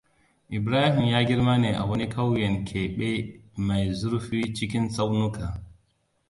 [0.57, 3.09] Ibrahim ya girma ne a wani ƙauyen keɓe
[3.65, 5.45] mai zurfi cikin tsaunuka.